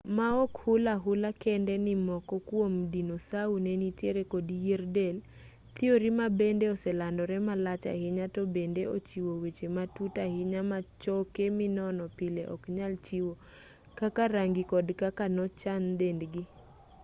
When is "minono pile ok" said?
11.57-12.61